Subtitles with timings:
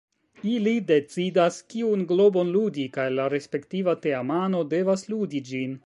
[0.51, 5.79] Ili decidas kiun globon ludi kaj la respektiva teamano devas ludi ĝin.